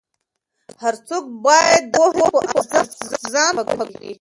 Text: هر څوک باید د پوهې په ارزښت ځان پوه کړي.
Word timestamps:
هر 0.81 0.95
څوک 1.07 1.23
باید 1.45 1.83
د 1.93 1.95
پوهې 2.17 2.25
په 2.33 2.39
ارزښت 2.79 2.91
ځان 3.33 3.55
پوه 3.67 3.85
کړي. 3.91 4.09